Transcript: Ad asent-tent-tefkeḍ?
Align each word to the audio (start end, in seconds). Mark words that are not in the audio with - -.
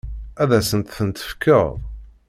Ad 0.41 0.51
asent-tent-tefkeḍ? 0.59 1.69